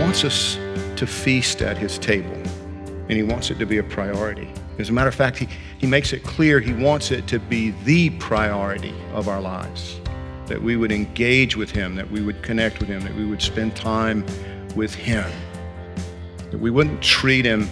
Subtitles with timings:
[0.00, 0.56] Wants us
[0.96, 2.34] to feast at his table,
[3.08, 4.50] and he wants it to be a priority.
[4.78, 5.48] As a matter of fact, he,
[5.78, 10.00] he makes it clear he wants it to be the priority of our lives.
[10.46, 13.40] That we would engage with him, that we would connect with him, that we would
[13.40, 14.26] spend time
[14.74, 15.30] with him.
[16.50, 17.68] That we wouldn't treat him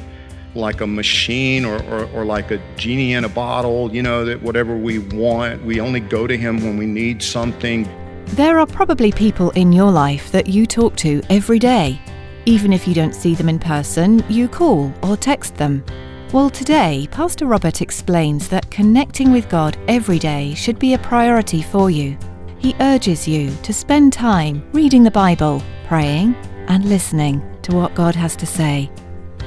[0.55, 4.43] like a machine or, or, or like a genie in a bottle, you know, that
[4.43, 7.89] whatever we want, we only go to him when we need something.
[8.27, 12.01] There are probably people in your life that you talk to every day.
[12.45, 15.85] Even if you don't see them in person, you call or text them.
[16.33, 21.63] Well, today, Pastor Robert explains that connecting with God every day should be a priority
[21.63, 22.19] for you.
[22.59, 26.35] He urges you to spend time reading the Bible, praying,
[26.69, 28.91] and listening to what God has to say.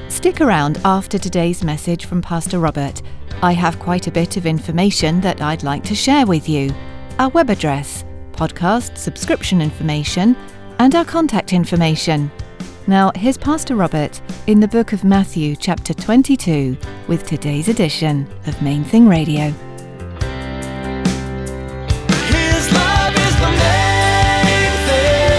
[0.07, 3.01] Stick around after today's message from Pastor Robert.
[3.41, 6.73] I have quite a bit of information that I'd like to share with you.
[7.19, 10.37] Our web address, podcast subscription information,
[10.79, 12.31] and our contact information.
[12.87, 18.61] Now, here's Pastor Robert in the book of Matthew, chapter 22, with today's edition of
[18.61, 19.45] Main Thing Radio.
[22.29, 25.29] His love is the main thing.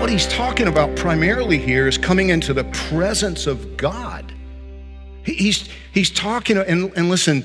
[0.00, 4.32] What he's talking about primarily here is coming into the presence of God.
[5.24, 7.44] He's, he's talking, and, and listen,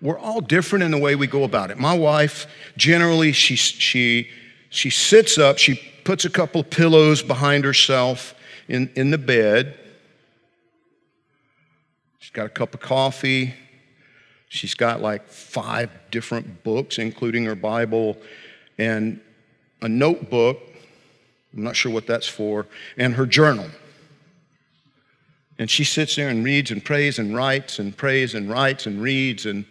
[0.00, 1.78] we're all different in the way we go about it.
[1.78, 2.46] My wife,
[2.76, 4.28] generally, she, she,
[4.68, 8.34] she sits up, she puts a couple of pillows behind herself
[8.68, 9.78] in, in the bed.
[12.18, 13.54] She's got a cup of coffee.
[14.48, 18.16] She's got like five different books, including her Bible,
[18.78, 19.20] and
[19.82, 20.58] a notebook.
[21.56, 22.66] I'm not sure what that's for,
[22.96, 23.68] and her journal.
[25.58, 29.00] And she sits there and reads and prays and writes and prays and writes and
[29.00, 29.64] reads and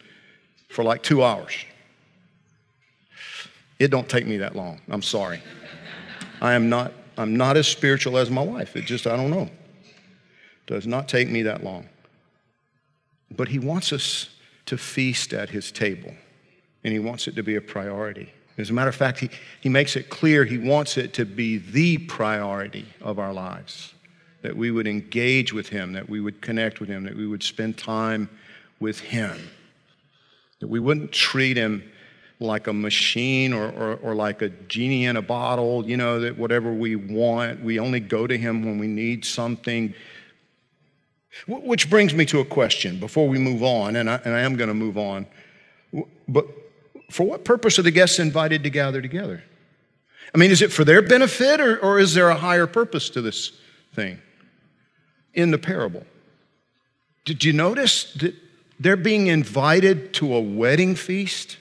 [0.73, 1.53] for like two hours.
[3.77, 4.81] It don't take me that long.
[4.89, 5.41] I'm sorry.
[6.41, 8.75] I am not, I'm not as spiritual as my wife.
[8.75, 9.49] It just, I don't know.
[10.65, 11.87] Does not take me that long.
[13.29, 14.29] But he wants us
[14.65, 16.13] to feast at his table,
[16.83, 18.31] and he wants it to be a priority.
[18.57, 19.29] As a matter of fact, he,
[19.61, 23.93] he makes it clear he wants it to be the priority of our lives.
[24.41, 27.43] That we would engage with him, that we would connect with him, that we would
[27.43, 28.29] spend time
[28.79, 29.39] with him.
[30.63, 31.83] That we wouldn't treat him
[32.39, 36.37] like a machine or, or, or like a genie in a bottle, you know, that
[36.37, 39.93] whatever we want, we only go to him when we need something.
[41.47, 44.39] Wh- Which brings me to a question before we move on, and I, and I
[44.39, 45.25] am going to move on.
[46.29, 46.47] But
[47.11, 49.43] for what purpose are the guests invited to gather together?
[50.33, 53.21] I mean, is it for their benefit or, or is there a higher purpose to
[53.21, 53.51] this
[53.93, 54.17] thing
[55.33, 56.05] in the parable?
[57.25, 58.33] Did you notice that
[58.83, 61.57] they're being invited to a wedding feast?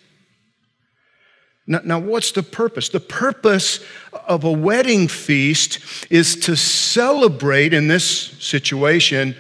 [1.67, 2.89] Now, now, what's the purpose?
[2.89, 3.85] The purpose
[4.27, 5.79] of a wedding feast
[6.11, 9.37] is to celebrate, in this situation,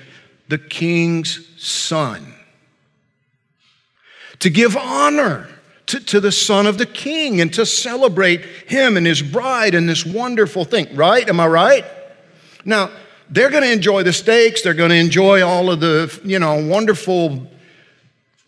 [0.48, 2.34] the king's son.
[4.38, 5.48] To give honor
[5.86, 9.88] to, to the son of the king and to celebrate him and his bride and
[9.88, 11.28] this wonderful thing, right?
[11.28, 11.84] Am I right?
[12.64, 12.90] Now,
[13.28, 16.64] they're going to enjoy the steaks, they're going to enjoy all of the, you know,
[16.66, 17.48] wonderful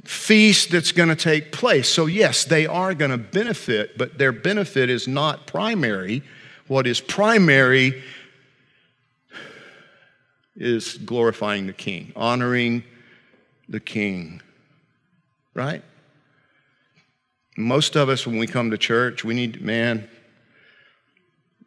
[0.04, 1.88] feast that's going to take place.
[1.88, 6.22] So, yes, they are going to benefit, but their benefit is not primary.
[6.68, 8.02] What is primary
[10.56, 12.84] is glorifying the king, honoring
[13.68, 14.40] the king,
[15.54, 15.82] right?
[17.56, 20.08] Most of us, when we come to church, we need, man,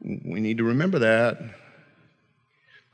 [0.01, 1.39] we need to remember that.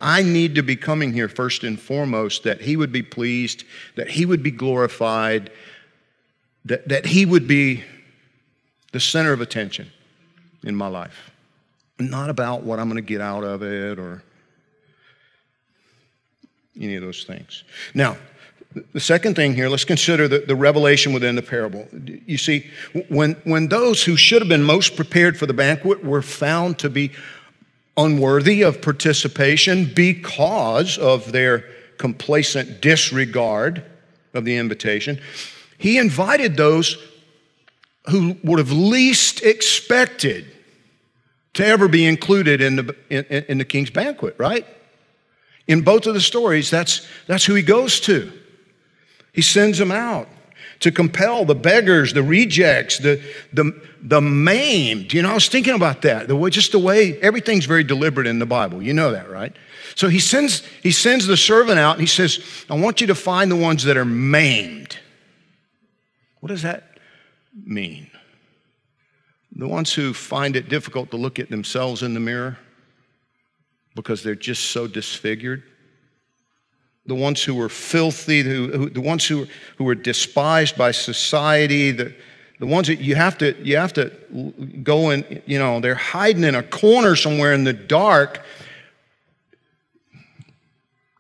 [0.04, 3.64] I need to be coming here first and foremost that He would be pleased,
[3.96, 5.50] that He would be glorified,
[6.66, 7.84] that, that He would be
[8.92, 9.90] the center of attention
[10.64, 11.32] in my life.
[12.00, 14.22] Not about what I'm going to get out of it or
[16.80, 17.64] any of those things.
[17.94, 18.18] Now,
[18.94, 21.88] The second thing here, let's consider the, the revelation within the parable.
[22.26, 22.70] You see,
[23.08, 26.90] when, when those who should have been most prepared for the banquet were found to
[26.90, 27.12] be
[27.98, 31.66] unworthy of participation because of their
[31.98, 33.84] complacent disregard
[34.34, 35.20] of the invitation,
[35.78, 36.98] he invited those
[38.10, 40.46] who would have least expected
[41.54, 44.66] to ever be included in the, in, in the king's banquet, right?
[45.68, 48.32] In both of the stories, that's, that's who he goes to.
[49.32, 50.28] He sends them out
[50.84, 53.72] to compel the beggars, the rejects, the, the,
[54.02, 55.14] the maimed.
[55.14, 56.28] You know, I was thinking about that.
[56.28, 58.84] The way, just the way everything's very deliberate in the Bible.
[58.84, 59.56] You know that, right?
[59.96, 63.16] So he sends, he sends the servant out and he says, I want you to
[63.16, 64.98] find the ones that are maimed.
[66.42, 66.98] What does that
[67.66, 68.12] mean?
[69.56, 72.58] The ones who find it difficult to look at themselves in the mirror
[73.96, 75.64] because they're just so disfigured.
[77.06, 79.48] The ones who are filthy, who, who, the ones who,
[79.78, 82.16] who are despised by society, the,
[82.60, 84.10] the ones that you have to you have to
[84.84, 88.42] go in, you know, they're hiding in a corner somewhere in the dark.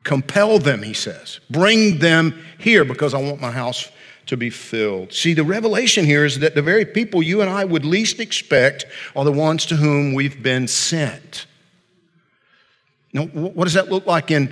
[0.03, 1.39] Compel them, he says.
[1.49, 3.89] Bring them here because I want my house
[4.27, 5.11] to be filled.
[5.13, 8.85] See, the revelation here is that the very people you and I would least expect
[9.15, 11.45] are the ones to whom we've been sent.
[13.11, 14.51] Now, what does that look like in,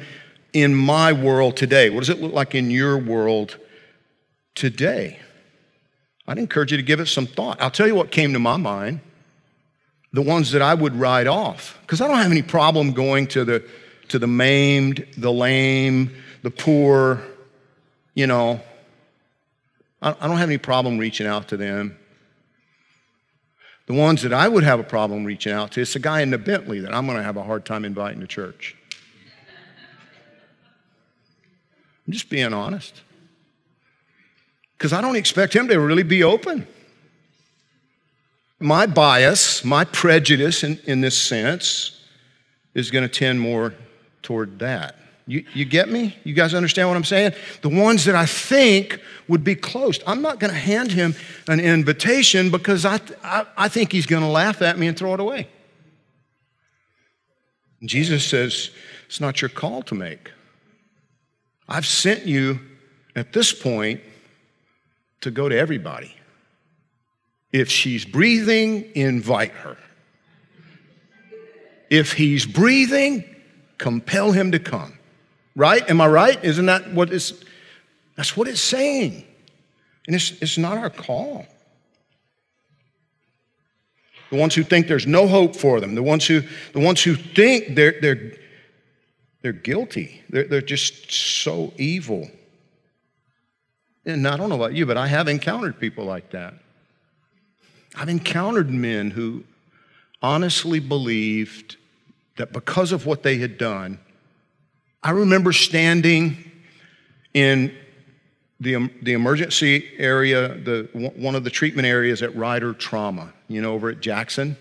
[0.54, 1.90] in my world today?
[1.90, 3.58] What does it look like in your world
[4.56, 5.20] today?
[6.28, 7.62] I'd encourage you to give it some thought.
[7.62, 9.02] I'll tell you what came to my mind
[10.14, 13.46] the ones that I would write off, because I don't have any problem going to
[13.46, 13.64] the,
[14.10, 16.14] to the maimed, the lame,
[16.44, 17.22] the poor,
[18.14, 18.60] you know,
[20.02, 21.96] I don't have any problem reaching out to them.
[23.86, 26.32] The ones that I would have a problem reaching out to, it's the guy in
[26.32, 28.76] the Bentley that I'm going to have a hard time inviting to church.
[32.06, 33.02] I'm just being honest.
[34.78, 36.68] Because I don't expect him to really be open.
[38.60, 42.00] My bias, my prejudice in, in this sense,
[42.74, 43.74] is going to tend more
[44.22, 44.96] toward that.
[45.28, 46.16] You, you get me?
[46.24, 47.34] You guys understand what I'm saying?
[47.62, 50.00] The ones that I think would be close.
[50.06, 51.16] I'm not going to hand him
[51.48, 55.14] an invitation because I, I, I think he's going to laugh at me and throw
[55.14, 55.48] it away.
[57.84, 58.72] Jesus says,
[59.06, 60.32] It's not your call to make.
[61.68, 62.60] I've sent you
[63.16, 64.02] at this point
[65.22, 66.16] to go to everybody.
[67.52, 69.78] If she's breathing, invite her.
[71.90, 73.24] If he's breathing,
[73.78, 74.98] compel him to come.
[75.56, 75.88] Right?
[75.90, 76.44] Am I right?
[76.44, 77.34] Isn't that what it's
[78.16, 79.26] that's what it's saying.
[80.06, 81.46] And it's, it's not our call.
[84.30, 86.44] The ones who think there's no hope for them, the ones who,
[86.74, 88.34] the ones who think they're, they're,
[89.42, 92.30] they're guilty, they're, they're just so evil.
[94.06, 96.56] And I don't know about you, but I have encountered people like that.
[97.96, 99.44] I've encountered men who
[100.22, 101.78] honestly believed
[102.38, 104.00] that because of what they had done,
[105.04, 106.52] I remember standing
[107.34, 107.76] in
[108.60, 113.74] the, the emergency area, the, one of the treatment areas at Ryder Trauma, you know,
[113.74, 114.56] over at Jackson,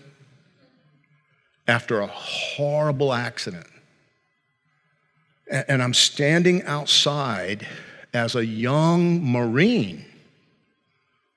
[1.67, 3.67] after a horrible accident.
[5.51, 7.67] And I'm standing outside
[8.13, 10.05] as a young Marine,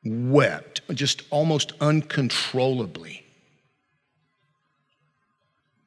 [0.04, 3.24] wept just almost uncontrollably.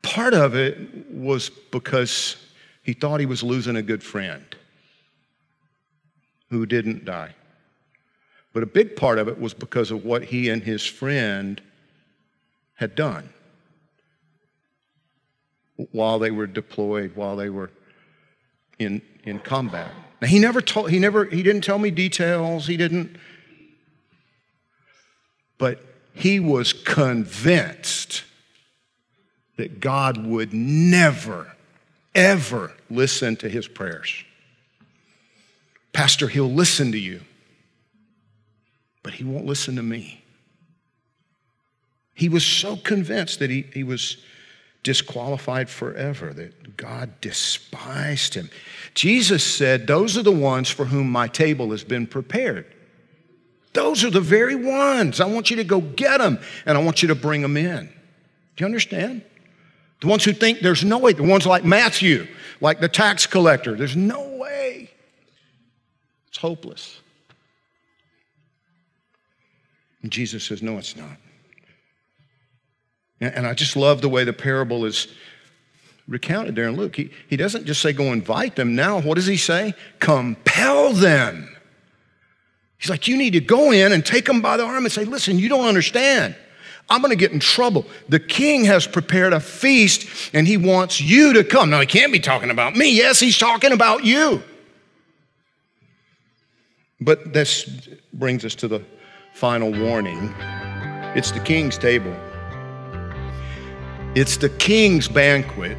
[0.02, 2.36] Part of it was because
[2.84, 4.44] he thought he was losing a good friend
[6.50, 7.34] who didn't die.
[8.54, 11.62] But a big part of it was because of what he and his friend
[12.76, 13.30] had done
[15.92, 17.70] while they were deployed, while they were
[18.80, 19.92] in, in combat.
[20.22, 23.18] Now he never told he never he didn't tell me details, he didn't
[25.58, 28.24] but he was convinced
[29.58, 31.56] that God would never
[32.14, 34.24] ever listen to his prayers.
[35.94, 37.22] Pastor, he'll listen to you,
[39.04, 40.24] but he won't listen to me.
[42.14, 44.18] He was so convinced that he, he was
[44.88, 48.50] disqualified forever, that God despised him.
[48.94, 52.74] Jesus said, Those are the ones for whom my table has been prepared.
[53.74, 55.20] Those are the very ones.
[55.20, 57.88] I want you to go get them and I want you to bring them in.
[58.56, 59.24] Do you understand?
[60.00, 62.26] The ones who think there's no way, the ones like Matthew,
[62.62, 64.90] like the tax collector, there's no way.
[66.30, 67.02] It's hopeless.
[70.02, 71.18] And Jesus says, No, it's not.
[73.20, 75.08] And I just love the way the parable is
[76.08, 76.96] recounted there in Luke.
[76.96, 78.76] He, he doesn't just say go invite them.
[78.76, 79.74] Now, what does he say?
[80.00, 81.56] Compel them.
[82.78, 85.04] He's like, you need to go in and take them by the arm and say,
[85.04, 86.36] listen, you don't understand.
[86.90, 87.86] I'm going to get in trouble.
[88.08, 91.70] The king has prepared a feast and he wants you to come.
[91.70, 92.96] Now, he can't be talking about me.
[92.96, 94.44] Yes, he's talking about you.
[97.02, 98.84] But this brings us to the
[99.34, 100.34] final warning
[101.16, 102.16] it's the king's table,
[104.20, 105.78] it's the king's banquet.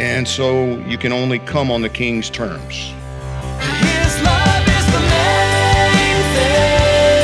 [0.00, 2.94] And so you can only come on the king's terms.
[3.60, 7.20] His love is the main thing.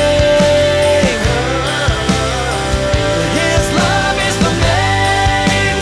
[3.33, 5.77] His love is the main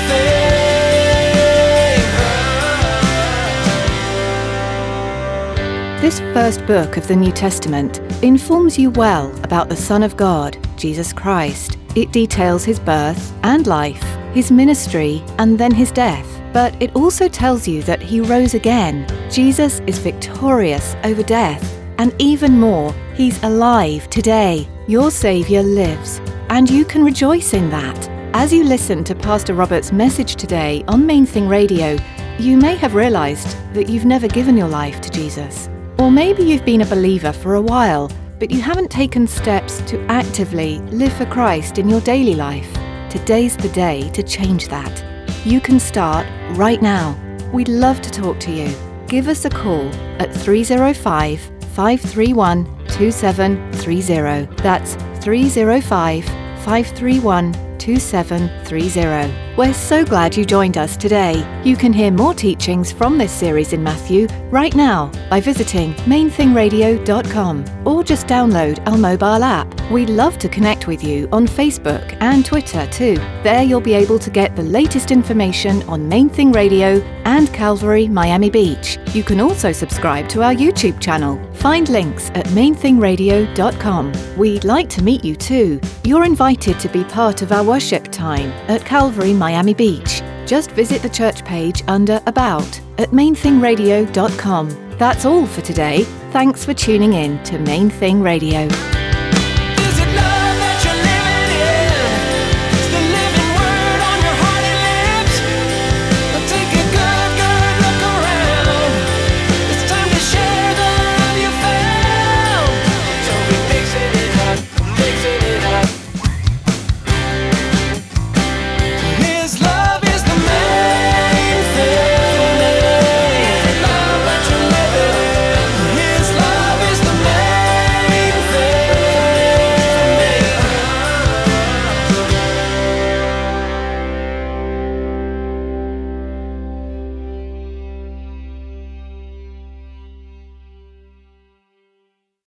[5.98, 6.02] thing.
[6.02, 10.58] This first book of the New Testament informs you well about the Son of God,
[10.78, 11.78] Jesus Christ.
[11.96, 16.28] It details his birth and life, his ministry, and then his death.
[16.52, 19.08] But it also tells you that he rose again.
[19.32, 21.64] Jesus is victorious over death.
[21.98, 24.68] And even more, he's alive today.
[24.88, 26.20] Your Saviour lives.
[26.50, 28.10] And you can rejoice in that.
[28.34, 31.98] As you listen to Pastor Robert's message today on Main Thing Radio,
[32.38, 35.70] you may have realized that you've never given your life to Jesus.
[35.98, 40.00] Or maybe you've been a believer for a while, but you haven't taken steps to
[40.08, 42.72] actively live for Christ in your daily life.
[43.10, 45.04] Today's the day to change that.
[45.46, 47.18] You can start right now.
[47.54, 48.75] We'd love to talk to you.
[49.08, 49.88] Give us a call
[50.20, 51.39] at 305
[51.75, 54.62] 531 2730.
[54.62, 59.45] That's 305 531 2730.
[59.58, 61.62] We're so glad you joined us today.
[61.64, 67.88] You can hear more teachings from this series in Matthew right now by visiting mainthingradio.com
[67.88, 69.74] or just download our mobile app.
[69.90, 73.16] We'd love to connect with you on Facebook and Twitter too.
[73.44, 78.08] There you'll be able to get the latest information on Main Thing Radio and Calvary
[78.08, 78.98] Miami Beach.
[79.14, 81.40] You can also subscribe to our YouTube channel.
[81.54, 84.14] Find links at mainthingradio.com.
[84.38, 85.80] We'd like to meet you too.
[86.04, 90.24] You're invited to be part of our worship time at Calvary Miami Beach.
[90.48, 94.70] Just visit the church page under About at mainthingradio.com.
[94.98, 96.04] That's all for today.
[96.32, 98.68] Thanks for tuning in to Main Thing Radio.